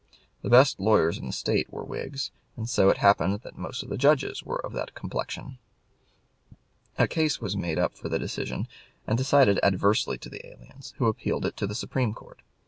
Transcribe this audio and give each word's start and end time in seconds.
The 0.41 0.49
best 0.49 0.79
lawyers 0.79 1.19
in 1.19 1.27
the 1.27 1.31
State 1.31 1.71
were 1.71 1.83
Whigs, 1.83 2.31
and 2.57 2.67
so 2.67 2.89
it 2.89 2.97
happened 2.97 3.41
that 3.41 3.55
most 3.55 3.83
of 3.83 3.89
the 3.89 3.99
judges 3.99 4.41
were 4.41 4.57
of 4.65 4.73
that 4.73 4.95
complexion. 4.95 5.59
A 6.97 7.07
case 7.07 7.39
was 7.39 7.55
made 7.55 7.77
up 7.77 7.93
for 7.95 8.09
decision 8.17 8.67
and 9.05 9.15
decided 9.15 9.59
adversely 9.61 10.17
to 10.17 10.29
the 10.31 10.43
aliens, 10.43 10.95
who 10.97 11.05
appealed 11.05 11.45
it 11.45 11.55
to 11.57 11.67
the 11.67 11.75
Supreme 11.75 12.15
Court. 12.15 12.41